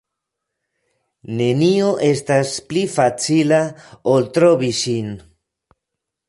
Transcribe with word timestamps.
Nenio 1.41 1.91
estas 2.07 2.55
pli 2.71 2.87
facila, 2.95 3.61
ol 4.15 4.27
trovi 4.39 4.73
ŝin. 4.81 5.15